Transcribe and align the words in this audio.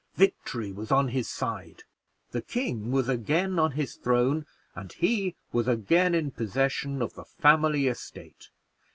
Victory 0.15 0.71
was 0.71 0.91
on 0.91 1.09
his 1.09 1.27
side. 1.27 1.83
The 2.31 2.41
king 2.41 2.89
was 2.89 3.07
again 3.07 3.59
on 3.59 3.73
his 3.73 3.97
throne, 3.97 4.47
and 4.73 4.91
he 4.91 5.35
was 5.51 5.67
again 5.67 6.15
in 6.15 6.31
possession 6.31 7.03
of 7.03 7.13
the 7.13 7.23
family 7.25 7.85
estate. 7.85 8.49